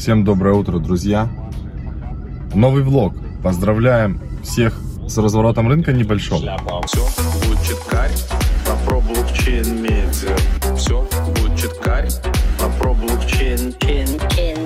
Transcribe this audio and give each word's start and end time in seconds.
Всем 0.00 0.24
доброе 0.24 0.54
утро, 0.54 0.78
друзья. 0.78 1.28
Новый 2.54 2.82
влог. 2.82 3.12
Поздравляем 3.42 4.18
всех 4.42 4.80
с 5.06 5.18
разворотом 5.18 5.68
рынка 5.68 5.92
небольшого. 5.92 6.40
Все 6.86 7.06
будет 7.44 7.62
читкарь, 7.62 8.10
про 8.86 8.98
блокчейн 8.98 9.82
медиа. 9.82 10.74
Все 10.74 11.06
будет 11.26 11.54
читкарь, 11.54 12.08
про 12.78 12.94
блокчейн. 12.94 13.74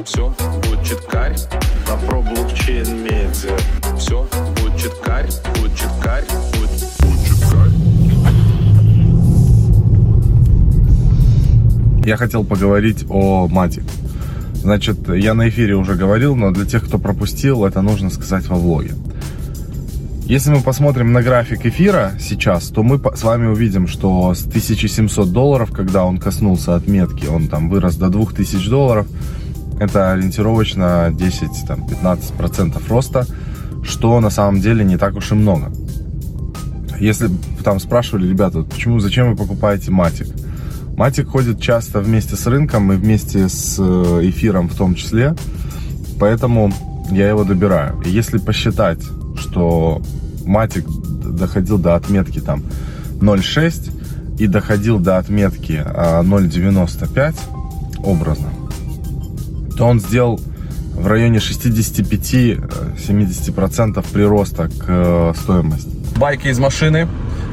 Все 0.04 0.32
будет 0.62 0.84
читкарь, 0.84 1.36
про 2.06 2.20
блокчейн 2.22 3.02
медиа. 3.02 3.58
Все 3.98 4.28
будет 4.60 4.76
читкарь, 4.80 5.26
будет 5.56 5.74
читкарь, 5.76 6.24
будет. 6.52 6.84
Я 12.06 12.16
хотел 12.16 12.44
поговорить 12.44 13.04
о 13.08 13.48
мате. 13.48 13.82
Значит, 14.64 15.10
я 15.10 15.34
на 15.34 15.50
эфире 15.50 15.76
уже 15.76 15.94
говорил, 15.94 16.34
но 16.36 16.50
для 16.50 16.64
тех, 16.64 16.86
кто 16.86 16.98
пропустил, 16.98 17.66
это 17.66 17.82
нужно 17.82 18.08
сказать 18.08 18.46
во 18.46 18.56
влоге. 18.56 18.92
Если 20.24 20.48
мы 20.50 20.62
посмотрим 20.62 21.12
на 21.12 21.22
график 21.22 21.66
эфира 21.66 22.12
сейчас, 22.18 22.68
то 22.68 22.82
мы 22.82 22.98
с 23.14 23.22
вами 23.22 23.46
увидим, 23.46 23.86
что 23.86 24.32
с 24.32 24.46
1700 24.46 25.30
долларов, 25.30 25.70
когда 25.70 26.06
он 26.06 26.16
коснулся 26.16 26.76
отметки, 26.76 27.26
он 27.26 27.48
там 27.48 27.68
вырос 27.68 27.96
до 27.96 28.08
2000 28.08 28.70
долларов. 28.70 29.06
Это 29.78 30.12
ориентировочно 30.12 31.10
10-15% 31.10 32.88
роста, 32.88 33.26
что 33.82 34.18
на 34.20 34.30
самом 34.30 34.62
деле 34.62 34.82
не 34.82 34.96
так 34.96 35.14
уж 35.14 35.32
и 35.32 35.34
много. 35.34 35.72
Если 36.98 37.28
там 37.62 37.80
спрашивали, 37.80 38.26
ребята, 38.26 38.62
почему, 38.62 38.98
зачем 38.98 39.28
вы 39.28 39.36
покупаете 39.36 39.90
матик? 39.90 40.28
Матик 40.96 41.28
ходит 41.28 41.60
часто 41.60 42.00
вместе 42.00 42.36
с 42.36 42.46
рынком 42.46 42.90
и 42.92 42.96
вместе 42.96 43.48
с 43.48 43.76
э, 43.78 44.20
эфиром 44.22 44.68
в 44.68 44.76
том 44.76 44.94
числе, 44.94 45.34
поэтому 46.20 46.72
я 47.10 47.28
его 47.28 47.42
добираю. 47.44 48.00
И 48.04 48.10
если 48.10 48.38
посчитать, 48.38 49.00
что 49.36 50.00
Матик 50.44 50.86
доходил 51.24 51.78
до 51.78 51.96
отметки 51.96 52.40
там 52.40 52.62
0,6 53.20 54.38
и 54.38 54.46
доходил 54.46 55.00
до 55.00 55.18
отметки 55.18 55.82
0,95 55.84 57.16
а, 57.16 57.32
образно, 58.02 58.50
то 59.76 59.86
он 59.86 59.98
сделал 60.00 60.40
в 60.94 61.06
районе 61.08 61.38
65-70% 61.38 64.06
прироста 64.12 64.68
к 64.68 64.84
э, 64.86 65.32
стоимости. 65.36 65.90
Байки 66.16 66.46
из 66.48 66.58
машины 66.60 67.08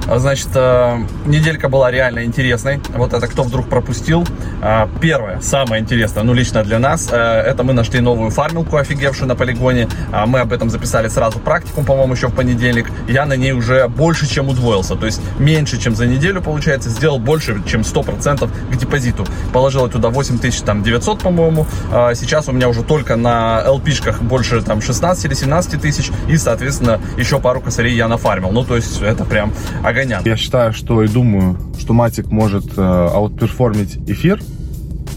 значит, 0.08 0.50
э, 0.56 0.98
неделька 1.26 1.70
была 1.70 1.92
реально 1.92 2.24
интересной. 2.24 2.80
Вот 2.96 3.14
это 3.14 3.28
кто 3.28 3.44
вдруг 3.44 3.68
пропустил. 3.68 4.26
А, 4.62 4.90
первое, 5.00 5.40
самое 5.42 5.82
интересное, 5.82 6.24
ну 6.24 6.34
лично 6.34 6.64
для 6.64 6.80
нас, 6.80 7.10
это 7.12 7.64
мы 7.64 7.74
нашли 7.74 8.00
новую 8.00 8.30
фармилку, 8.30 8.78
офигевшую 8.78 9.28
на 9.28 9.36
полигоне. 9.36 9.88
А, 10.12 10.26
мы 10.26 10.40
об 10.40 10.54
этом 10.54 10.70
записали 10.70 11.08
сразу 11.08 11.40
практикум, 11.40 11.86
по-моему, 11.86 12.14
еще 12.14 12.28
в 12.28 12.36
понедельник. 12.36 12.90
Я 13.08 13.26
на 13.26 13.34
ней 13.34 13.52
уже 13.54 13.88
больше, 13.88 14.28
чем 14.28 14.50
удвоился. 14.50 14.96
То 14.96 15.06
есть 15.06 15.22
меньше, 15.40 15.80
чем 15.80 15.96
за 15.96 16.06
неделю, 16.06 16.42
получается, 16.42 16.90
сделал 16.90 17.20
больше, 17.20 17.62
чем 17.66 17.82
100% 17.82 18.50
к 18.72 18.78
депозиту. 18.78 19.26
Положил 19.54 19.88
туда 19.90 20.10
8900, 20.10 21.20
по-моему. 21.20 21.66
Сейчас 22.14 22.48
у 22.48 22.52
меня 22.52 22.70
уже 22.70 22.84
только 22.84 23.16
на 23.16 23.64
LP-шках 23.66 24.22
больше 24.22 24.62
там 24.62 24.82
16 24.82 25.26
или 25.26 25.34
17 25.34 25.82
тысяч. 25.82 26.12
И, 26.28 26.38
соответственно, 26.38 27.00
еще 27.18 27.40
пару 27.40 27.62
косарей 27.62 27.96
я 27.96 28.08
нафармил. 28.08 28.52
Ну, 28.52 28.64
то 28.64 28.76
есть 28.76 29.02
это 29.02 29.26
прям 29.26 29.54
огонят. 29.92 30.26
Я 30.26 30.36
считаю, 30.36 30.74
что 30.74 31.04
и 31.04 31.08
думаю, 31.08 31.58
что 31.80 31.94
Матик 31.94 32.28
может 32.32 32.78
э, 32.78 32.82
outperform 32.82 33.71
ить 33.71 33.98
эфир. 34.08 34.42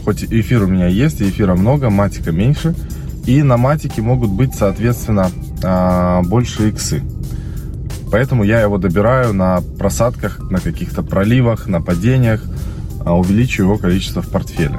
Хоть 0.04 0.22
эфир 0.24 0.64
у 0.64 0.66
меня 0.66 0.86
есть, 0.86 1.20
и 1.20 1.28
эфира 1.28 1.54
много, 1.54 1.90
Матика 1.90 2.30
меньше. 2.30 2.74
И 3.26 3.42
на 3.42 3.56
Матике 3.56 4.02
могут 4.02 4.30
быть, 4.30 4.54
соответственно, 4.54 5.30
э, 5.62 6.22
больше 6.24 6.68
иксы. 6.68 7.02
Поэтому 8.10 8.44
я 8.44 8.60
его 8.60 8.78
добираю 8.78 9.32
на 9.32 9.60
просадках, 9.78 10.38
на 10.50 10.60
каких-то 10.60 11.02
проливах, 11.02 11.66
на 11.66 11.80
падениях, 11.80 12.42
э, 13.04 13.10
увеличиваю 13.10 13.70
его 13.70 13.78
количество 13.78 14.22
в 14.22 14.28
портфеле. 14.28 14.78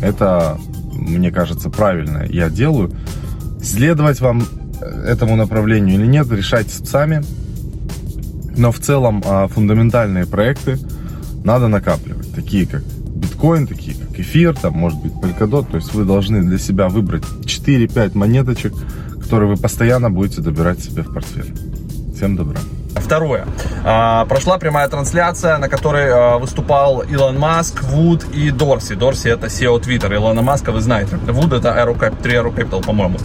Это, 0.00 0.58
мне 0.92 1.30
кажется, 1.30 1.68
правильно 1.68 2.24
я 2.28 2.48
делаю. 2.48 2.92
Следовать 3.62 4.20
вам 4.20 4.44
э, 4.80 5.04
этому 5.08 5.36
направлению 5.36 5.96
или 5.96 6.06
нет, 6.06 6.30
решайте 6.30 6.70
сами. 6.86 7.22
Но 8.56 8.72
в 8.72 8.78
целом 8.78 9.22
а, 9.26 9.48
фундаментальные 9.48 10.26
проекты 10.26 10.78
надо 11.44 11.68
накапливать, 11.68 12.34
такие 12.34 12.66
как 12.66 12.82
биткоин, 13.14 13.66
такие 13.66 13.96
как 13.96 14.18
эфир, 14.18 14.54
там 14.56 14.74
может 14.74 14.98
быть 15.00 15.12
Polkadot. 15.12 15.70
То 15.70 15.76
есть 15.76 15.92
вы 15.94 16.04
должны 16.04 16.42
для 16.42 16.58
себя 16.58 16.88
выбрать 16.88 17.24
4-5 17.24 18.16
монеточек, 18.16 18.72
которые 19.22 19.50
вы 19.50 19.56
постоянно 19.56 20.10
будете 20.10 20.40
добирать 20.40 20.80
себе 20.80 21.02
в 21.02 21.12
портфель. 21.12 21.54
Всем 22.14 22.36
добра. 22.36 22.60
Второе. 22.96 23.46
А, 23.84 24.24
прошла 24.26 24.56
прямая 24.58 24.88
трансляция, 24.88 25.58
на 25.58 25.68
которой 25.68 26.10
а, 26.10 26.38
выступал 26.38 27.00
Илон 27.00 27.38
Маск, 27.38 27.82
Вуд 27.82 28.24
и 28.32 28.50
Дорси. 28.50 28.94
Дорси 28.94 29.28
это 29.28 29.46
SEO 29.48 29.82
Twitter. 29.82 30.14
Илона 30.14 30.42
Маска 30.42 30.70
вы 30.70 30.80
знаете. 30.80 31.16
Вуд 31.16 31.52
это 31.52 31.68
Aero 31.68 31.98
Cap, 31.98 32.22
3 32.22 32.34
Aero 32.34 32.54
Capital, 32.54 32.84
по-моему. 32.84 33.18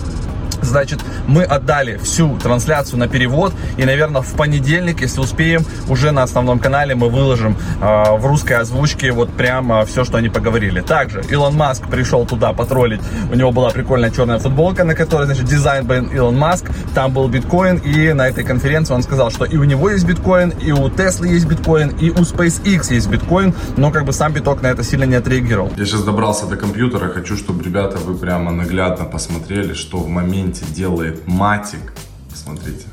Значит, 0.69 0.99
мы 1.27 1.43
отдали 1.43 1.97
всю 1.97 2.37
трансляцию 2.37 2.99
на 2.99 3.07
перевод. 3.07 3.53
И, 3.77 3.85
наверное, 3.85 4.21
в 4.21 4.33
понедельник, 4.35 5.01
если 5.01 5.19
успеем, 5.19 5.65
уже 5.89 6.11
на 6.11 6.23
основном 6.23 6.59
канале 6.59 6.95
мы 6.95 7.09
выложим 7.09 7.57
э, 7.81 8.17
в 8.17 8.25
русской 8.25 8.53
озвучке 8.53 9.11
вот 9.11 9.33
прямо 9.33 9.83
все, 9.85 10.03
что 10.03 10.17
они 10.17 10.29
поговорили. 10.29 10.81
Также 10.81 11.23
Илон 11.29 11.55
Маск 11.55 11.87
пришел 11.87 12.25
туда 12.25 12.53
потроллить. 12.53 13.01
У 13.31 13.35
него 13.35 13.51
была 13.51 13.71
прикольная 13.71 14.11
черная 14.11 14.37
футболка, 14.37 14.83
на 14.83 14.93
которой, 14.93 15.25
значит, 15.25 15.45
дизайн 15.45 15.85
был 15.85 16.05
Илон 16.11 16.37
Маск. 16.37 16.69
Там 16.93 17.13
был 17.13 17.27
биткоин. 17.27 17.77
И 17.77 18.13
на 18.13 18.27
этой 18.27 18.43
конференции 18.43 18.93
он 18.93 19.01
сказал, 19.01 19.31
что 19.31 19.45
и 19.45 19.57
у 19.57 19.63
него 19.63 19.89
есть 19.89 20.05
биткоин, 20.05 20.49
и 20.49 20.71
у 20.71 20.89
Теслы 20.89 21.29
есть 21.29 21.47
биткоин, 21.47 21.89
и 21.99 22.11
у 22.11 22.21
SpaceX 22.21 22.93
есть 22.93 23.09
биткоин. 23.09 23.53
Но 23.75 23.91
как 23.91 24.05
бы 24.05 24.13
сам 24.13 24.33
биток 24.33 24.61
на 24.61 24.67
это 24.67 24.83
сильно 24.83 25.05
не 25.05 25.15
отреагировал. 25.15 25.71
Я 25.77 25.85
сейчас 25.85 26.03
добрался 26.03 26.45
до 26.45 26.57
компьютера. 26.57 27.09
Хочу, 27.09 27.35
чтобы, 27.35 27.63
ребята, 27.63 27.97
вы 27.97 28.15
прямо 28.15 28.51
наглядно 28.51 29.05
посмотрели, 29.05 29.73
что 29.73 29.97
в 29.97 30.09
моменте 30.09 30.58
моменте 30.59 30.65
делает 30.73 31.27
матик. 31.27 31.93
Смотрите. 32.33 32.85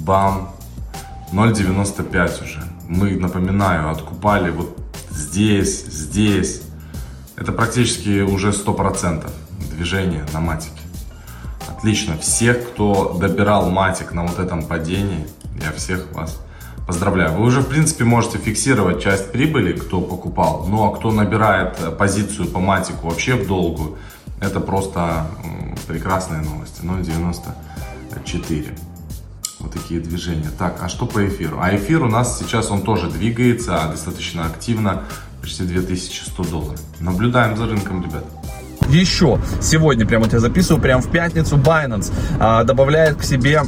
Бам. 0.00 0.52
0.95 1.32 2.44
уже. 2.44 2.62
Мы, 2.88 3.12
напоминаю, 3.12 3.90
откупали 3.90 4.50
вот 4.50 4.76
здесь, 5.10 5.84
здесь. 5.84 6.62
Это 7.36 7.52
практически 7.52 8.22
уже 8.22 8.50
100% 8.50 9.30
движения 9.70 10.26
на 10.32 10.40
матике. 10.40 10.80
Отлично. 11.68 12.18
Всех, 12.18 12.72
кто 12.72 13.16
добирал 13.20 13.70
матик 13.70 14.12
на 14.12 14.26
вот 14.26 14.38
этом 14.38 14.62
падении, 14.62 15.26
я 15.62 15.72
всех 15.72 16.12
вас 16.12 16.40
поздравляю. 16.86 17.32
Вы 17.34 17.44
уже, 17.44 17.60
в 17.60 17.68
принципе, 17.68 18.04
можете 18.04 18.38
фиксировать 18.38 19.00
часть 19.00 19.30
прибыли, 19.30 19.72
кто 19.72 20.00
покупал. 20.00 20.66
Ну, 20.68 20.84
а 20.84 20.96
кто 20.96 21.12
набирает 21.12 21.96
позицию 21.96 22.48
по 22.48 22.58
матику 22.58 23.08
вообще 23.08 23.34
в 23.34 23.46
долгу, 23.46 23.96
это 24.40 24.60
просто 24.60 25.26
прекрасные 25.86 26.42
новости. 26.42 26.82
0,94. 26.82 28.78
Вот 29.60 29.72
такие 29.72 30.00
движения. 30.00 30.50
Так, 30.58 30.78
а 30.82 30.88
что 30.88 31.06
по 31.06 31.26
эфиру? 31.26 31.58
А 31.60 31.74
эфир 31.76 32.02
у 32.02 32.08
нас 32.08 32.38
сейчас, 32.38 32.70
он 32.70 32.82
тоже 32.82 33.10
двигается 33.10 33.86
достаточно 33.90 34.46
активно. 34.46 35.04
Почти 35.40 35.64
2100 35.64 36.44
долларов. 36.44 36.80
Наблюдаем 37.00 37.56
за 37.56 37.66
рынком, 37.66 38.02
ребят. 38.02 38.24
Еще 38.88 39.40
сегодня, 39.60 40.04
прямо 40.06 40.24
вот 40.24 40.32
я 40.32 40.40
записываю, 40.40 40.82
прямо 40.82 41.00
в 41.00 41.10
пятницу 41.10 41.56
Binance 41.56 42.12
а, 42.38 42.64
добавляет 42.64 43.16
к 43.16 43.22
себе 43.22 43.62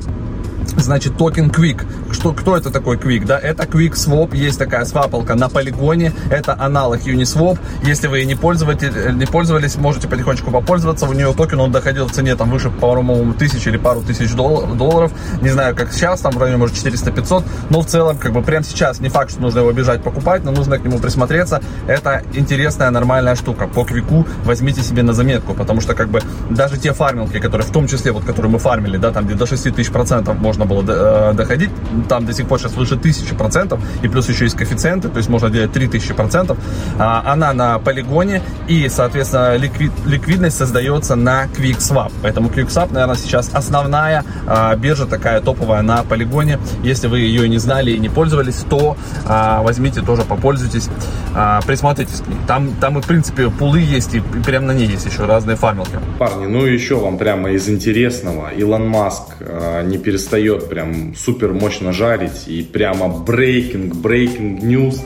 Значит, 0.76 1.16
токен 1.16 1.50
Quick. 1.50 1.86
Что, 2.22 2.32
кто 2.32 2.56
это 2.56 2.70
такой 2.70 2.98
Quick? 2.98 3.24
Да, 3.26 3.36
это 3.36 3.64
Quick 3.64 3.94
Swap. 3.94 4.36
Есть 4.36 4.56
такая 4.56 4.84
свапалка 4.84 5.34
на 5.34 5.48
полигоне. 5.48 6.12
Это 6.30 6.54
аналог 6.56 7.00
Uniswap. 7.00 7.58
Если 7.82 8.06
вы 8.06 8.24
не, 8.24 8.36
пользователь, 8.36 8.92
не 9.18 9.26
пользовались, 9.26 9.74
можете 9.74 10.06
потихонечку 10.06 10.52
попользоваться. 10.52 11.06
У 11.06 11.12
нее 11.14 11.34
токен, 11.36 11.58
он 11.58 11.72
доходил 11.72 12.06
в 12.06 12.12
цене 12.12 12.36
там 12.36 12.48
выше, 12.48 12.70
по-моему, 12.70 13.32
тысяч 13.32 13.66
или 13.66 13.76
пару 13.76 14.02
тысяч 14.02 14.34
долларов. 14.34 15.10
Не 15.40 15.48
знаю, 15.48 15.74
как 15.74 15.92
сейчас, 15.92 16.20
там 16.20 16.30
в 16.34 16.38
районе, 16.38 16.58
может, 16.58 16.76
400-500. 16.76 17.42
Но 17.70 17.80
в 17.80 17.86
целом, 17.86 18.16
как 18.16 18.32
бы 18.32 18.40
прямо 18.42 18.64
сейчас 18.64 19.00
не 19.00 19.08
факт, 19.08 19.32
что 19.32 19.42
нужно 19.42 19.58
его 19.58 19.72
бежать 19.72 20.04
покупать, 20.04 20.44
но 20.44 20.52
нужно 20.52 20.78
к 20.78 20.84
нему 20.84 21.00
присмотреться. 21.00 21.60
Это 21.88 22.22
интересная, 22.34 22.90
нормальная 22.90 23.34
штука. 23.34 23.66
По 23.66 23.82
Квику 23.82 24.28
возьмите 24.44 24.82
себе 24.82 25.02
на 25.02 25.12
заметку, 25.12 25.54
потому 25.54 25.80
что, 25.80 25.94
как 25.94 26.08
бы, 26.08 26.22
даже 26.50 26.78
те 26.78 26.92
фармилки, 26.92 27.40
которые, 27.40 27.66
в 27.66 27.72
том 27.72 27.88
числе, 27.88 28.12
вот, 28.12 28.22
которые 28.22 28.52
мы 28.52 28.60
фармили, 28.60 28.96
да, 28.96 29.10
там 29.10 29.26
где 29.26 29.34
до 29.34 29.44
6 29.44 29.74
тысяч 29.74 29.90
процентов 29.90 30.38
можно 30.38 30.66
было 30.66 30.84
э, 30.86 31.32
доходить, 31.34 31.70
там 32.12 32.26
до 32.26 32.34
сих 32.34 32.46
пор 32.46 32.60
сейчас 32.60 32.74
выше 32.74 32.96
1000%, 32.96 33.80
и 34.02 34.08
плюс 34.08 34.28
еще 34.28 34.44
есть 34.44 34.54
коэффициенты, 34.54 35.08
то 35.08 35.16
есть 35.16 35.30
можно 35.30 35.48
делать 35.48 35.70
3000%. 35.70 36.54
А, 36.98 37.22
она 37.24 37.54
на 37.54 37.78
полигоне, 37.78 38.42
и, 38.68 38.86
соответственно, 38.90 39.56
ликвид, 39.56 39.92
ликвидность 40.04 40.58
создается 40.58 41.16
на 41.16 41.46
QuickSwap. 41.46 42.12
Поэтому 42.22 42.50
QuickSwap, 42.50 42.92
наверное, 42.92 43.16
сейчас 43.16 43.50
основная 43.54 44.24
а, 44.46 44.76
биржа 44.76 45.06
такая 45.06 45.40
топовая 45.40 45.80
на 45.80 46.02
полигоне. 46.02 46.58
Если 46.82 47.06
вы 47.06 47.20
ее 47.20 47.48
не 47.48 47.56
знали 47.56 47.92
и 47.92 47.98
не 47.98 48.10
пользовались, 48.10 48.62
то 48.68 48.98
а, 49.26 49.62
возьмите 49.62 50.02
тоже 50.02 50.22
попользуйтесь, 50.22 50.90
а, 51.34 51.62
присмотритесь 51.66 52.20
к 52.20 52.28
ней. 52.28 52.36
Там, 52.46 52.74
там 52.78 52.98
и, 52.98 53.00
в 53.00 53.06
принципе, 53.06 53.48
пулы 53.48 53.80
есть, 53.80 54.14
и, 54.14 54.20
прямо 54.44 54.66
на 54.66 54.72
ней 54.72 54.86
есть 54.86 55.06
еще 55.06 55.24
разные 55.24 55.56
фармилки. 55.56 55.98
Парни, 56.18 56.44
ну 56.44 56.66
еще 56.66 56.96
вам 56.96 57.16
прямо 57.16 57.52
из 57.52 57.70
интересного. 57.70 58.50
Илон 58.50 58.86
Маск 58.86 59.36
не 59.84 59.96
перестает 59.96 60.68
прям 60.68 61.14
супер 61.16 61.54
мощно 61.54 61.92
жарить 62.02 62.48
и 62.48 62.62
прямо 62.64 63.06
брейкинг, 63.06 63.94
брейкинг 63.94 64.60
news. 64.60 64.98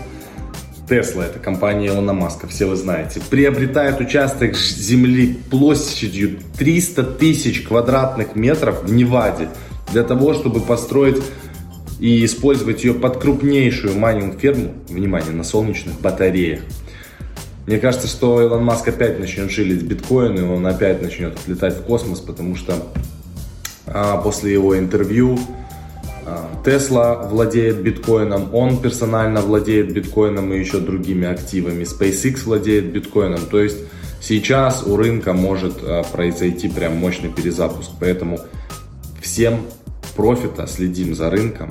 Тесла, 0.88 1.26
это 1.26 1.38
компания 1.38 1.88
Илона 1.88 2.14
Маска, 2.14 2.46
все 2.46 2.64
вы 2.64 2.76
знаете, 2.76 3.20
приобретает 3.28 4.00
участок 4.00 4.56
земли 4.56 5.38
площадью 5.50 6.38
300 6.56 7.02
тысяч 7.02 7.64
квадратных 7.64 8.34
метров 8.34 8.84
в 8.84 8.90
Неваде 8.90 9.50
для 9.92 10.04
того, 10.04 10.32
чтобы 10.32 10.60
построить 10.60 11.22
и 12.00 12.24
использовать 12.24 12.82
ее 12.82 12.94
под 12.94 13.18
крупнейшую 13.18 13.98
майнинг-ферму, 13.98 14.72
внимание, 14.88 15.32
на 15.32 15.44
солнечных 15.44 16.00
батареях. 16.00 16.60
Мне 17.66 17.78
кажется, 17.78 18.06
что 18.06 18.40
Илон 18.40 18.64
Маск 18.64 18.88
опять 18.88 19.18
начнет 19.18 19.50
жилить 19.50 19.82
биткоин, 19.82 20.38
и 20.38 20.42
он 20.42 20.66
опять 20.66 21.02
начнет 21.02 21.34
отлетать 21.34 21.74
в 21.74 21.82
космос, 21.82 22.20
потому 22.20 22.56
что 22.56 22.74
а, 23.86 24.16
после 24.16 24.54
его 24.54 24.78
интервью 24.78 25.38
Тесла 26.64 27.22
владеет 27.22 27.82
биткоином, 27.82 28.54
он 28.54 28.80
персонально 28.80 29.40
владеет 29.40 29.92
биткоином 29.92 30.52
и 30.52 30.58
еще 30.58 30.78
другими 30.78 31.28
активами, 31.28 31.84
SpaceX 31.84 32.44
владеет 32.44 32.92
биткоином, 32.92 33.40
то 33.50 33.60
есть 33.60 33.78
сейчас 34.20 34.82
у 34.82 34.96
рынка 34.96 35.32
может 35.32 35.78
а, 35.82 36.02
произойти 36.02 36.68
прям 36.68 36.96
мощный 36.96 37.30
перезапуск, 37.30 37.90
поэтому 38.00 38.40
всем 39.22 39.60
профита 40.16 40.66
следим 40.66 41.14
за 41.14 41.30
рынком. 41.30 41.68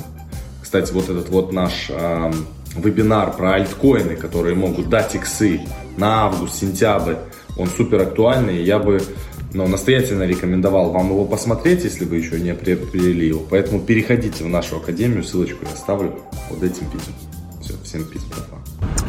Кстати, 0.61 0.93
вот 0.93 1.09
этот 1.09 1.29
вот 1.29 1.51
наш 1.51 1.87
э, 1.89 2.31
вебинар 2.75 3.31
про 3.35 3.53
альткоины, 3.53 4.15
которые 4.15 4.55
могут 4.55 4.89
дать 4.89 5.15
иксы 5.15 5.61
на 5.97 6.25
август, 6.25 6.55
сентябрь, 6.55 7.15
он 7.57 7.67
супер 7.67 8.01
актуальный. 8.01 8.63
Я 8.63 8.79
бы 8.79 9.01
ну, 9.55 9.67
настоятельно 9.67 10.23
рекомендовал 10.23 10.91
вам 10.91 11.09
его 11.11 11.23
посмотреть, 11.25 11.85
если 11.85 12.03
вы 12.03 12.17
еще 12.17 12.39
не 12.39 12.53
приобрели 12.53 13.27
его. 13.27 13.41
Поэтому 13.49 13.79
переходите 13.79 14.43
в 14.43 14.49
нашу 14.49 14.77
академию, 14.77 15.23
ссылочку 15.23 15.65
я 15.65 15.71
оставлю 15.71 16.19
под 16.49 16.61
этим 16.61 16.83
видео. 16.91 17.44
Все, 17.65 17.73
всем 17.83 18.03
пиз. 18.05 18.21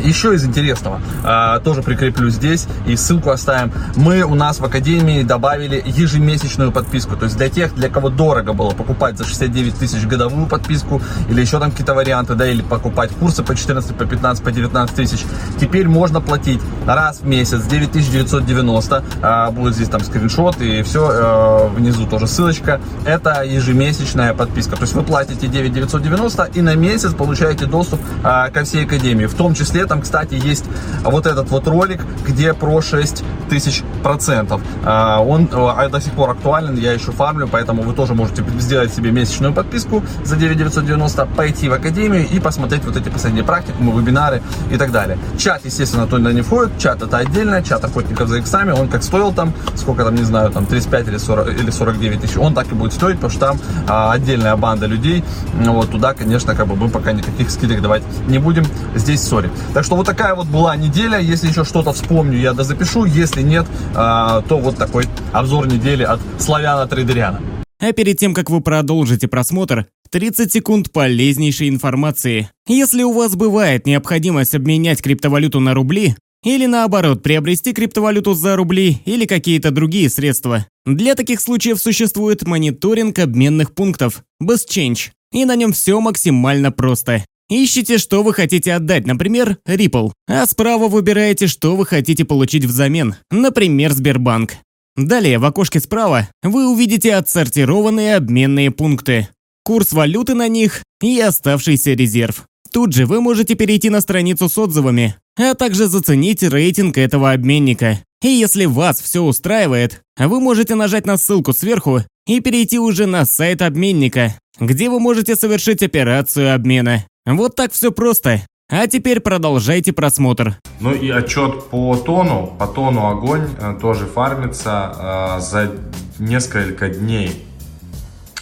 Еще 0.02 0.34
из 0.34 0.44
интересного, 0.44 1.00
а, 1.24 1.58
тоже 1.60 1.82
прикреплю 1.82 2.28
здесь 2.28 2.66
и 2.86 2.96
ссылку 2.96 3.30
оставим. 3.30 3.72
Мы 3.96 4.22
у 4.22 4.34
нас 4.34 4.60
в 4.60 4.64
Академии 4.64 5.22
добавили 5.22 5.82
ежемесячную 5.84 6.70
подписку. 6.70 7.16
То 7.16 7.24
есть 7.24 7.36
для 7.36 7.48
тех, 7.48 7.74
для 7.74 7.88
кого 7.88 8.10
дорого 8.10 8.52
было 8.52 8.70
покупать 8.70 9.16
за 9.16 9.24
69 9.24 9.74
тысяч 9.74 10.06
годовую 10.06 10.46
подписку 10.46 11.00
или 11.28 11.40
еще 11.40 11.58
там 11.58 11.70
какие-то 11.70 11.94
варианты, 11.94 12.34
да, 12.34 12.46
или 12.48 12.62
покупать 12.62 13.10
курсы 13.18 13.42
по 13.42 13.54
14, 13.54 13.96
по 13.96 14.04
15, 14.04 14.44
по 14.44 14.52
19 14.52 14.94
тысяч, 14.94 15.24
теперь 15.60 15.88
можно 15.88 16.20
платить 16.20 16.60
раз 16.86 17.20
в 17.20 17.26
месяц 17.26 17.62
9990. 17.62 19.04
А, 19.22 19.50
будет 19.50 19.74
здесь 19.74 19.88
там 19.88 20.02
скриншот 20.02 20.60
и 20.60 20.82
все, 20.82 21.08
а, 21.10 21.68
внизу 21.68 22.06
тоже 22.06 22.26
ссылочка. 22.26 22.80
Это 23.04 23.42
ежемесячная 23.42 24.34
подписка. 24.34 24.76
То 24.76 24.82
есть 24.82 24.94
вы 24.94 25.02
платите 25.02 25.46
9990 25.48 26.50
и 26.54 26.60
на 26.60 26.74
месяц 26.74 27.14
получаете 27.14 27.66
доступ 27.66 28.00
а, 28.22 28.45
ко 28.50 28.64
всей 28.64 28.84
Академии. 28.84 29.26
В 29.26 29.34
том 29.34 29.54
числе 29.54 29.86
там, 29.86 30.02
кстати, 30.02 30.34
есть 30.34 30.64
вот 31.02 31.26
этот 31.26 31.50
вот 31.50 31.66
ролик, 31.66 32.00
где 32.26 32.54
про 32.54 32.80
6 32.80 33.24
тысяч 33.48 33.82
процентов. 34.02 34.60
А, 34.84 35.20
он 35.20 35.48
а, 35.52 35.88
до 35.88 36.00
сих 36.00 36.12
пор 36.12 36.30
актуален, 36.30 36.76
я 36.76 36.92
еще 36.92 37.12
фармлю, 37.12 37.48
поэтому 37.48 37.82
вы 37.82 37.92
тоже 37.92 38.14
можете 38.14 38.44
сделать 38.58 38.92
себе 38.92 39.10
месячную 39.10 39.52
подписку 39.52 40.02
за 40.24 40.36
9990, 40.36 41.26
пойти 41.36 41.68
в 41.68 41.72
академию 41.72 42.26
и 42.28 42.38
посмотреть 42.38 42.84
вот 42.84 42.96
эти 42.96 43.08
последние 43.08 43.44
практикумы, 43.44 43.98
вебинары 44.00 44.42
и 44.70 44.76
так 44.76 44.92
далее. 44.92 45.18
Чат, 45.38 45.64
естественно, 45.64 46.06
туда 46.06 46.32
не 46.32 46.42
входит, 46.42 46.78
чат 46.78 47.02
это 47.02 47.18
отдельно, 47.18 47.62
чат 47.62 47.84
охотников 47.84 48.28
за 48.28 48.38
иксами, 48.38 48.72
он 48.72 48.88
как 48.88 49.02
стоил 49.02 49.32
там, 49.32 49.52
сколько 49.74 50.04
там, 50.04 50.14
не 50.14 50.24
знаю, 50.24 50.50
там 50.50 50.66
35 50.66 51.08
или, 51.08 51.18
40, 51.18 51.60
или 51.60 51.70
49 51.70 52.20
тысяч, 52.20 52.36
он 52.36 52.54
так 52.54 52.70
и 52.70 52.74
будет 52.74 52.92
стоить, 52.92 53.16
потому 53.16 53.30
что 53.30 53.40
там 53.40 53.58
а, 53.88 54.12
отдельная 54.12 54.56
банда 54.56 54.86
людей, 54.86 55.24
вот 55.54 55.90
туда, 55.90 56.14
конечно, 56.14 56.54
как 56.54 56.66
бы 56.66 56.76
мы 56.76 56.88
пока 56.88 57.12
никаких 57.12 57.50
скидок 57.50 57.82
давать 57.82 58.02
не 58.28 58.35
будем, 58.38 58.64
здесь 58.94 59.20
сори. 59.20 59.50
Так 59.74 59.84
что 59.84 59.96
вот 59.96 60.06
такая 60.06 60.34
вот 60.34 60.46
была 60.46 60.76
неделя. 60.76 61.18
Если 61.18 61.48
еще 61.48 61.64
что-то 61.64 61.92
вспомню, 61.92 62.38
я 62.38 62.52
дозапишу. 62.52 63.04
Если 63.04 63.42
нет, 63.42 63.66
а, 63.94 64.42
то 64.42 64.58
вот 64.58 64.76
такой 64.76 65.06
обзор 65.32 65.66
недели 65.66 66.02
от 66.02 66.20
Славяна 66.38 66.86
Трейдеряна. 66.86 67.40
А 67.78 67.92
перед 67.92 68.18
тем, 68.18 68.32
как 68.32 68.48
вы 68.48 68.60
продолжите 68.60 69.28
просмотр, 69.28 69.86
30 70.10 70.52
секунд 70.52 70.92
полезнейшей 70.92 71.68
информации. 71.68 72.48
Если 72.66 73.02
у 73.02 73.12
вас 73.12 73.36
бывает 73.36 73.86
необходимость 73.86 74.54
обменять 74.54 75.02
криптовалюту 75.02 75.60
на 75.60 75.74
рубли, 75.74 76.16
или 76.46 76.66
наоборот, 76.66 77.22
приобрести 77.22 77.72
криптовалюту 77.72 78.34
за 78.34 78.56
рубли 78.56 78.98
или 79.04 79.26
какие-то 79.26 79.72
другие 79.72 80.08
средства. 80.08 80.66
Для 80.84 81.16
таких 81.16 81.40
случаев 81.40 81.80
существует 81.80 82.46
мониторинг 82.46 83.18
обменных 83.18 83.74
пунктов, 83.74 84.22
BestChange, 84.40 85.10
и 85.32 85.44
на 85.44 85.56
нем 85.56 85.72
все 85.72 86.00
максимально 86.00 86.70
просто. 86.70 87.24
Ищите, 87.48 87.98
что 87.98 88.24
вы 88.24 88.34
хотите 88.34 88.72
отдать, 88.72 89.06
например, 89.06 89.58
Ripple, 89.68 90.12
а 90.28 90.46
справа 90.46 90.88
выбираете, 90.88 91.46
что 91.46 91.76
вы 91.76 91.86
хотите 91.86 92.24
получить 92.24 92.64
взамен, 92.64 93.14
например, 93.30 93.92
Сбербанк. 93.92 94.54
Далее 94.96 95.38
в 95.38 95.44
окошке 95.44 95.78
справа 95.78 96.28
вы 96.42 96.68
увидите 96.68 97.14
отсортированные 97.14 98.16
обменные 98.16 98.72
пункты, 98.72 99.28
курс 99.62 99.92
валюты 99.92 100.34
на 100.34 100.48
них 100.48 100.82
и 101.00 101.20
оставшийся 101.20 101.92
резерв. 101.92 102.46
Тут 102.72 102.92
же 102.92 103.06
вы 103.06 103.20
можете 103.20 103.54
перейти 103.54 103.90
на 103.90 104.00
страницу 104.00 104.48
с 104.48 104.58
отзывами, 104.58 105.16
а 105.38 105.54
также 105.54 105.86
заценить 105.86 106.42
рейтинг 106.42 106.98
этого 106.98 107.30
обменника. 107.32 108.00
И 108.22 108.28
если 108.28 108.64
вас 108.64 109.00
все 109.00 109.22
устраивает, 109.22 110.02
вы 110.18 110.40
можете 110.40 110.74
нажать 110.74 111.06
на 111.06 111.16
ссылку 111.16 111.52
сверху 111.52 112.00
и 112.26 112.40
перейти 112.40 112.78
уже 112.78 113.06
на 113.06 113.24
сайт 113.24 113.62
обменника, 113.62 114.34
где 114.58 114.88
вы 114.88 114.98
можете 114.98 115.36
совершить 115.36 115.82
операцию 115.82 116.54
обмена. 116.54 117.04
Вот 117.26 117.56
так 117.56 117.72
все 117.72 117.90
просто. 117.90 118.42
А 118.68 118.86
теперь 118.86 119.20
продолжайте 119.20 119.92
просмотр. 119.92 120.58
Ну 120.80 120.92
и 120.92 121.10
отчет 121.10 121.68
по 121.70 121.96
тону. 121.96 122.54
По 122.58 122.66
тону 122.66 123.08
огонь 123.08 123.48
э, 123.60 123.76
тоже 123.80 124.06
фармится. 124.06 125.36
Э, 125.38 125.40
за 125.40 125.72
несколько 126.18 126.88
дней 126.88 127.44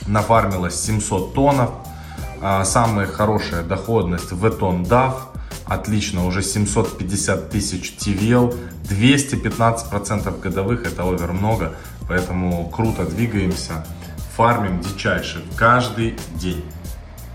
нафармилось 0.07 0.79
700 0.81 1.35
тоннов. 1.35 1.71
Э, 2.43 2.63
самая 2.65 3.07
хорошая 3.07 3.63
доходность 3.63 4.33
в 4.33 4.51
тон 4.51 4.83
DAF. 4.83 5.15
Отлично, 5.67 6.27
уже 6.27 6.43
750 6.43 7.51
тысяч 7.51 7.95
TVL. 7.99 8.55
215% 8.85 10.41
годовых, 10.41 10.87
это 10.87 11.05
овер 11.05 11.33
много. 11.33 11.75
Поэтому 12.07 12.69
круто 12.71 13.05
двигаемся. 13.05 13.87
Фармим 14.37 14.81
дичайше 14.81 15.43
каждый 15.57 16.17
день. 16.39 16.65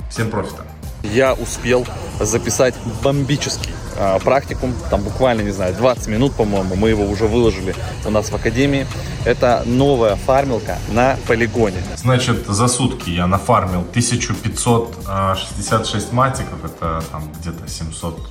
Всем 0.09 0.29
профита! 0.29 0.68
Я 1.03 1.33
успел 1.33 1.85
записать 2.19 2.73
бомбический 3.03 3.73
а, 3.97 4.19
практикум. 4.19 4.73
Там 4.89 5.01
буквально, 5.01 5.41
не 5.41 5.51
знаю, 5.51 5.75
20 5.75 6.07
минут, 6.07 6.33
по-моему. 6.33 6.75
Мы 6.75 6.89
его 6.89 7.05
уже 7.05 7.27
выложили 7.27 7.75
у 8.05 8.09
нас 8.09 8.29
в 8.29 8.35
академии. 8.35 8.87
Это 9.25 9.63
новая 9.65 10.15
фармилка 10.15 10.77
на 10.91 11.17
полигоне. 11.27 11.83
Значит, 11.97 12.47
за 12.47 12.67
сутки 12.67 13.09
я 13.09 13.27
нафармил 13.27 13.81
1566 13.81 16.13
матиков. 16.13 16.63
Это 16.63 17.03
там 17.11 17.29
где-то 17.39 17.67
700 17.67 18.29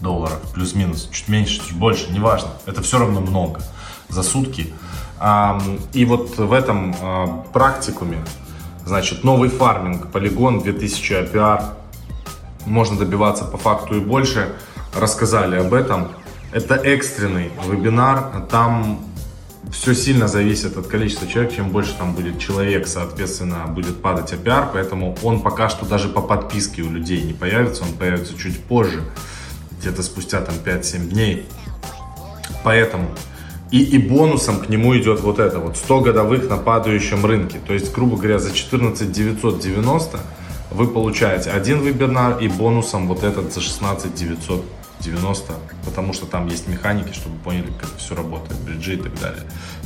долларов. 0.00 0.40
Плюс-минус. 0.54 1.08
Чуть 1.12 1.28
меньше, 1.28 1.60
чуть 1.60 1.76
больше. 1.76 2.10
Неважно. 2.10 2.50
Это 2.66 2.82
все 2.82 2.98
равно 2.98 3.20
много 3.20 3.60
за 4.08 4.22
сутки. 4.22 4.72
И 5.92 6.04
вот 6.04 6.38
в 6.38 6.52
этом 6.52 6.94
а, 7.00 7.42
практикуме 7.52 8.24
Значит, 8.88 9.22
новый 9.22 9.50
фарминг, 9.50 10.10
полигон 10.10 10.60
2000 10.60 11.12
APR. 11.12 11.62
Можно 12.64 12.96
добиваться 12.96 13.44
по 13.44 13.58
факту 13.58 13.96
и 13.96 14.00
больше. 14.00 14.54
Рассказали 14.98 15.56
об 15.56 15.74
этом. 15.74 16.08
Это 16.52 16.76
экстренный 16.76 17.50
вебинар. 17.70 18.46
Там 18.50 19.00
все 19.70 19.94
сильно 19.94 20.26
зависит 20.26 20.78
от 20.78 20.86
количества 20.86 21.28
человек. 21.28 21.54
Чем 21.54 21.68
больше 21.68 21.94
там 21.98 22.14
будет 22.14 22.38
человек, 22.38 22.86
соответственно, 22.86 23.66
будет 23.66 24.00
падать 24.00 24.32
APR. 24.32 24.70
Поэтому 24.72 25.18
он 25.22 25.42
пока 25.42 25.68
что 25.68 25.84
даже 25.84 26.08
по 26.08 26.22
подписке 26.22 26.80
у 26.80 26.90
людей 26.90 27.20
не 27.20 27.34
появится. 27.34 27.82
Он 27.82 27.92
появится 27.92 28.38
чуть 28.38 28.58
позже. 28.58 29.02
Где-то 29.80 30.02
спустя 30.02 30.40
там 30.40 30.54
5-7 30.64 31.08
дней. 31.10 31.46
Поэтому 32.64 33.10
и, 33.70 33.82
и 33.82 33.98
бонусом 33.98 34.60
к 34.60 34.68
нему 34.68 34.96
идет 34.96 35.20
вот 35.20 35.38
это 35.38 35.58
вот 35.58 35.76
100 35.76 36.00
годовых 36.00 36.48
на 36.48 36.56
падающем 36.56 37.24
рынке. 37.24 37.58
То 37.66 37.74
есть, 37.74 37.92
грубо 37.92 38.16
говоря, 38.16 38.38
за 38.38 38.54
14 38.54 39.12
990 39.12 40.20
вы 40.70 40.86
получаете 40.88 41.50
один 41.50 41.80
вебинар 41.82 42.38
и 42.38 42.48
бонусом 42.48 43.08
вот 43.08 43.22
этот 43.22 43.52
за 43.52 43.60
16 43.60 44.14
990, 44.14 45.52
потому 45.84 46.12
что 46.12 46.26
там 46.26 46.46
есть 46.48 46.68
механики, 46.68 47.12
чтобы 47.12 47.36
поняли, 47.38 47.66
как 47.78 47.90
это 47.90 47.98
все 47.98 48.14
работает, 48.14 48.60
бриджи 48.60 48.94
и 48.94 48.98
так 48.98 49.18
далее. 49.20 49.42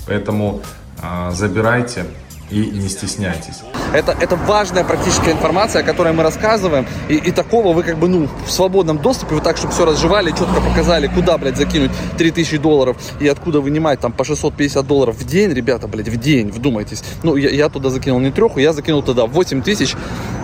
Поэтому 0.07 0.63
а, 1.01 1.31
забирайте 1.33 2.07
и 2.51 2.71
не 2.71 2.89
стесняйтесь. 2.89 3.63
Это, 3.93 4.17
это 4.19 4.37
важная 4.37 4.85
практическая 4.85 5.33
информация, 5.33 5.83
о 5.83 5.85
которой 5.85 6.13
мы 6.13 6.23
рассказываем. 6.23 6.87
И, 7.09 7.15
и 7.15 7.31
такого 7.31 7.73
вы 7.73 7.83
как 7.83 7.99
бы, 7.99 8.09
ну, 8.09 8.29
в 8.47 8.51
свободном 8.51 8.99
доступе, 8.99 9.35
вы 9.35 9.41
так, 9.41 9.57
чтобы 9.57 9.73
все 9.73 9.85
разжевали, 9.85 10.31
четко 10.31 10.61
показали, 10.61 11.07
куда, 11.07 11.39
блядь, 11.39 11.57
закинуть 11.57 11.91
3000 12.19 12.59
долларов 12.59 12.97
и 13.21 13.29
откуда 13.29 13.61
вынимать 13.61 14.01
там 14.01 14.13
по 14.13 14.25
650 14.25 14.87
долларов 14.87 15.17
в 15.17 15.25
день, 15.25 15.53
ребята, 15.53 15.89
блядь, 15.89 16.09
в 16.09 16.17
день, 16.17 16.51
вдумайтесь. 16.51 17.03
Ну, 17.23 17.37
я, 17.37 17.51
я 17.51 17.69
туда 17.69 17.91
закинул 17.91 18.21
не 18.21 18.31
треху, 18.31 18.59
я 18.59 18.73
закинул 18.73 19.03
туда 19.03 19.27
8 19.27 19.63
тысяч, 19.63 19.95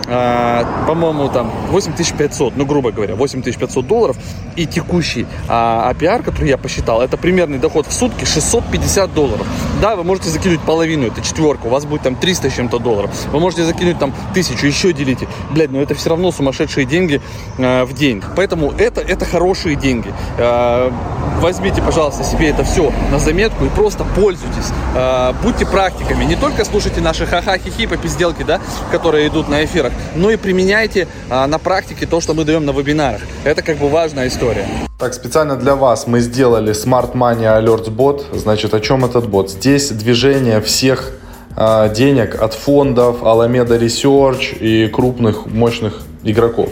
э, 0.07 0.63
по-моему, 0.87 1.29
там 1.29 1.51
8500, 1.71 2.55
ну, 2.55 2.65
грубо 2.65 2.91
говоря, 2.91 3.15
8500 3.15 3.87
долларов. 3.87 4.17
И 4.55 4.65
текущий 4.65 5.25
а, 5.47 5.93
APR, 5.93 6.23
который 6.23 6.49
я 6.49 6.57
посчитал, 6.57 7.01
это 7.01 7.17
примерный 7.17 7.59
доход 7.59 7.87
в 7.87 7.93
сутки 7.93 8.25
650 8.25 9.13
долларов. 9.13 9.47
Да, 9.81 9.95
вы 9.95 10.03
можете 10.03 10.29
закинуть 10.29 10.59
половину, 10.59 11.07
это 11.07 11.21
четверка, 11.21 11.67
у 11.67 11.69
вас 11.69 11.85
будет 11.85 12.01
там 12.01 12.17
300 12.17 12.49
с 12.49 12.53
чем-то 12.53 12.79
долларов. 12.79 13.11
Вы 13.31 13.39
можете 13.39 13.63
закинуть 13.63 13.97
там 13.97 14.13
тысячу, 14.33 14.67
еще 14.67 14.91
делите. 14.91 15.25
Блядь, 15.51 15.71
ну 15.71 15.81
это 15.81 15.95
все 15.95 16.09
равно 16.09 16.33
сумасшедшие 16.33 16.85
деньги 16.85 17.21
э, 17.57 17.85
в 17.85 17.93
день. 17.93 18.21
Поэтому 18.35 18.73
это, 18.73 18.99
это 18.99 19.23
хорошие 19.23 19.77
деньги. 19.77 20.13
Э, 20.37 20.91
возьмите, 21.39 21.81
пожалуйста, 21.81 22.25
себе 22.25 22.49
это 22.49 22.65
все 22.65 22.91
на 23.09 23.19
заметку 23.19 23.63
и 23.63 23.69
просто 23.69 24.03
пользуйтесь. 24.03 24.67
Э, 24.95 25.31
будьте 25.41 25.65
практиками. 25.65 26.25
Не 26.25 26.35
только 26.35 26.65
слушайте 26.65 26.99
наши 26.99 27.25
ха-ха-хи-хи 27.25 27.87
по 27.87 27.95
пизделке, 27.95 28.43
да, 28.43 28.59
которые 28.91 29.29
идут 29.29 29.47
на 29.47 29.63
эфирах, 29.63 29.93
но 30.13 30.29
и 30.29 30.35
применяйте 30.35 31.07
э, 31.29 31.45
на 31.45 31.57
практике 31.57 32.05
то, 32.05 32.19
что 32.19 32.33
мы 32.33 32.43
даем 32.43 32.65
на 32.65 32.71
вебинарах. 32.71 33.21
Это 33.45 33.61
как 33.61 33.77
бы 33.77 33.87
важная 33.87 34.27
история. 34.27 34.88
Так, 34.99 35.13
специально 35.13 35.55
для 35.55 35.77
вас 35.77 36.07
мы 36.07 36.19
сделали 36.19 36.73
Smart 36.73 37.13
Money 37.13 37.43
Alerts 37.43 37.89
бот. 37.89 38.25
Значит, 38.33 38.73
о 38.73 38.81
чем 38.81 39.05
этот 39.05 39.29
бот? 39.29 39.49
Здесь 39.49 39.91
движение 39.91 40.59
всех 40.59 41.13
э, 41.55 41.89
денег 41.95 42.35
от 42.41 42.53
фондов, 42.53 43.23
Alameda 43.23 43.79
Research 43.79 44.59
и 44.59 44.89
крупных 44.89 45.45
мощных 45.45 46.01
игроков. 46.25 46.67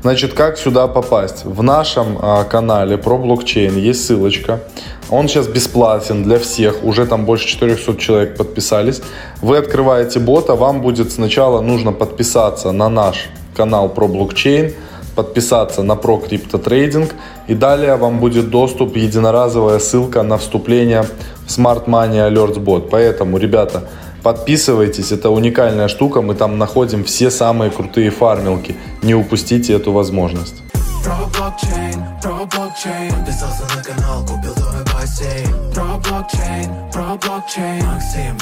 Значит, 0.00 0.32
как 0.32 0.56
сюда 0.56 0.88
попасть? 0.88 1.44
В 1.44 1.62
нашем 1.62 2.18
э, 2.18 2.44
канале 2.44 2.96
про 2.96 3.18
блокчейн 3.18 3.76
есть 3.76 4.06
ссылочка. 4.06 4.60
Он 5.10 5.28
сейчас 5.28 5.46
бесплатен 5.46 6.22
для 6.22 6.38
всех. 6.38 6.82
Уже 6.82 7.04
там 7.04 7.26
больше 7.26 7.48
400 7.48 7.96
человек 7.96 8.38
подписались. 8.38 9.02
Вы 9.42 9.58
открываете 9.58 10.20
бота. 10.20 10.54
Вам 10.54 10.80
будет 10.80 11.12
сначала 11.12 11.60
нужно 11.60 11.92
подписаться 11.92 12.72
на 12.72 12.88
наш 12.88 13.28
канал 13.54 13.90
про 13.90 14.08
блокчейн 14.08 14.72
подписаться 15.18 15.82
на 15.82 15.96
про 15.96 16.16
криптотрейдинг 16.18 17.12
и 17.48 17.54
далее 17.54 17.96
вам 17.96 18.20
будет 18.20 18.50
доступ 18.50 18.96
единоразовая 18.96 19.80
ссылка 19.80 20.22
на 20.22 20.36
вступление 20.38 21.02
в 21.02 21.48
Smart 21.48 21.86
Money 21.86 22.30
Alerts 22.30 22.62
Bot. 22.62 22.88
Поэтому, 22.88 23.36
ребята, 23.38 23.82
подписывайтесь, 24.22 25.10
это 25.10 25.30
уникальная 25.30 25.88
штука, 25.88 26.22
мы 26.22 26.36
там 26.36 26.56
находим 26.56 27.02
все 27.02 27.32
самые 27.32 27.72
крутые 27.72 28.10
фармилки. 28.10 28.76
Не 29.02 29.16
упустите 29.16 29.72
эту 29.72 29.90
возможность. 29.90 30.62
Про 31.02 31.16
блокчейн, 31.34 32.00
про 32.22 32.46
блокчейн, 32.46 33.12
подписался 33.12 33.64
на 33.74 33.82
канал, 33.82 34.20
купил 34.20 34.54
новый 34.64 34.84
бассейн. 34.94 35.48
Про 35.74 35.98
блокчейн, 35.98 36.70
про 36.92 37.18
блокчейн, 37.22 37.84
Максим, 37.84 38.36